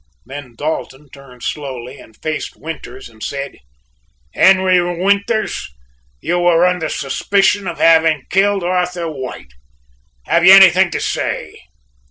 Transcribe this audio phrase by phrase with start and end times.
[0.25, 3.57] Then Dalton turned slowly and faced Winters and said:
[4.33, 5.75] "Henry Winters!
[6.21, 9.51] You are under suspicion of having killed Arthur White.
[10.25, 11.55] Have you anything to say?"